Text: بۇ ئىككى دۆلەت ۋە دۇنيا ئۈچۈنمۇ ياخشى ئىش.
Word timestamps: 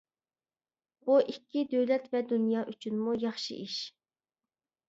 بۇ 1.09 1.17
ئىككى 1.33 1.63
دۆلەت 1.73 2.09
ۋە 2.15 2.21
دۇنيا 2.31 2.65
ئۈچۈنمۇ 2.73 3.15
ياخشى 3.27 3.59
ئىش. 3.67 3.77